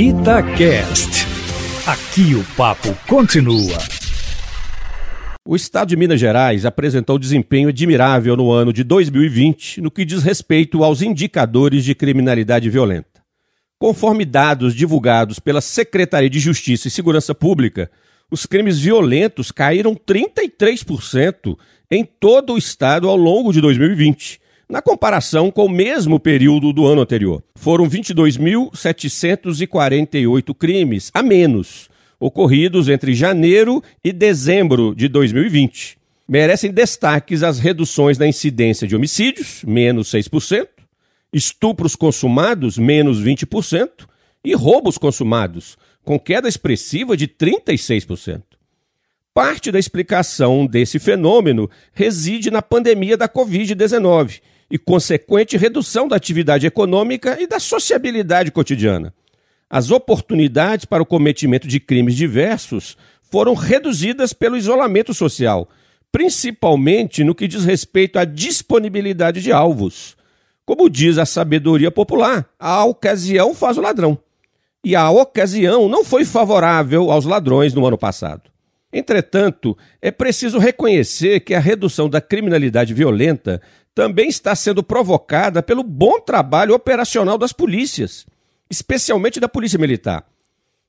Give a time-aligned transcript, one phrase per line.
[0.00, 1.26] Itacast.
[1.84, 3.76] Aqui o papo continua.
[5.44, 10.22] O Estado de Minas Gerais apresentou desempenho admirável no ano de 2020 no que diz
[10.22, 13.20] respeito aos indicadores de criminalidade violenta.
[13.76, 17.90] Conforme dados divulgados pela Secretaria de Justiça e Segurança Pública,
[18.30, 21.58] os crimes violentos caíram 33%
[21.90, 26.86] em todo o estado ao longo de 2020 na comparação com o mesmo período do
[26.86, 27.42] ano anterior.
[27.54, 31.88] Foram 22.748 crimes a menos
[32.20, 35.96] ocorridos entre janeiro e dezembro de 2020.
[36.28, 40.68] Merecem destaques as reduções na incidência de homicídios, menos 6%,
[41.32, 44.06] estupros consumados, menos 20%,
[44.44, 48.42] e roubos consumados, com queda expressiva de 36%.
[49.32, 56.66] Parte da explicação desse fenômeno reside na pandemia da Covid-19 e consequente redução da atividade
[56.66, 59.14] econômica e da sociabilidade cotidiana.
[59.70, 62.96] As oportunidades para o cometimento de crimes diversos
[63.30, 65.68] foram reduzidas pelo isolamento social,
[66.10, 70.16] principalmente no que diz respeito à disponibilidade de alvos.
[70.64, 74.18] Como diz a sabedoria popular, a ocasião faz o ladrão.
[74.84, 78.42] E a ocasião não foi favorável aos ladrões no ano passado.
[78.92, 83.60] Entretanto, é preciso reconhecer que a redução da criminalidade violenta
[83.94, 88.26] também está sendo provocada pelo bom trabalho operacional das polícias,
[88.70, 90.24] especialmente da Polícia Militar.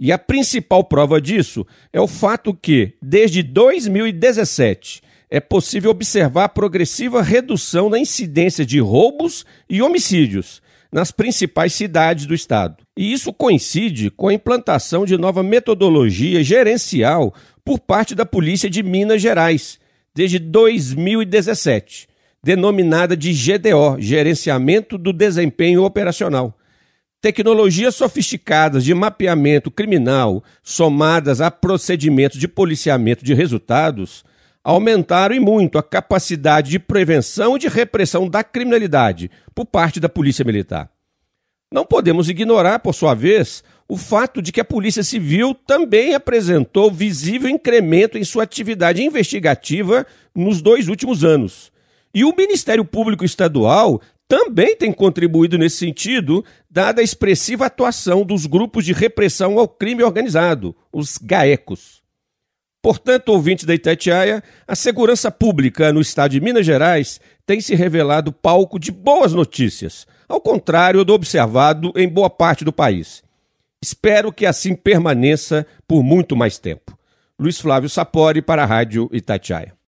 [0.00, 6.48] E a principal prova disso é o fato que, desde 2017, é possível observar a
[6.48, 12.82] progressiva redução na incidência de roubos e homicídios nas principais cidades do estado.
[12.96, 17.32] E isso coincide com a implantação de nova metodologia gerencial
[17.64, 19.78] por parte da Polícia de Minas Gerais,
[20.14, 22.08] desde 2017,
[22.42, 26.56] denominada de GDO Gerenciamento do Desempenho Operacional.
[27.20, 34.24] Tecnologias sofisticadas de mapeamento criminal, somadas a procedimentos de policiamento de resultados,
[34.64, 40.08] aumentaram e muito a capacidade de prevenção e de repressão da criminalidade por parte da
[40.08, 40.90] Polícia Militar.
[41.72, 46.90] Não podemos ignorar, por sua vez, o fato de que a Polícia Civil também apresentou
[46.90, 51.72] visível incremento em sua atividade investigativa nos dois últimos anos
[52.14, 58.46] e o Ministério Público Estadual também tem contribuído nesse sentido, dada a expressiva atuação dos
[58.46, 62.00] grupos de repressão ao crime organizado, os GAECOS.
[62.82, 68.32] Portanto, ouvintes da Itatiaia, a segurança pública no estado de Minas Gerais tem se revelado
[68.32, 73.22] palco de boas notícias, ao contrário do observado em boa parte do país.
[73.82, 76.96] Espero que assim permaneça por muito mais tempo.
[77.38, 79.79] Luiz Flávio Sapori para a Rádio Itatiaia.